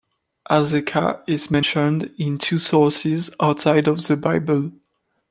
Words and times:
Azekah 0.49 1.21
is 1.27 1.51
mentioned 1.51 2.11
in 2.17 2.39
two 2.39 2.57
sources 2.57 3.29
outside 3.39 3.87
of 3.87 4.07
the 4.07 4.17
Bible. 4.17 4.71